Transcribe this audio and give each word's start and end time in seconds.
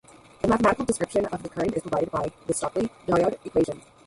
The 0.41 0.47
mathematical 0.47 0.85
description 0.85 1.27
of 1.27 1.43
the 1.43 1.49
current 1.49 1.75
is 1.75 1.83
provided 1.83 2.09
by 2.09 2.31
the 2.47 2.55
Shockley 2.55 2.89
diode 3.07 3.37
equation. 3.45 3.83